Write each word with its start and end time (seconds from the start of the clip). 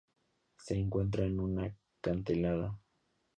Se 0.57 0.75
encuentra 0.75 1.27
en 1.27 1.39
un 1.39 1.59
acantilado. 1.59 2.79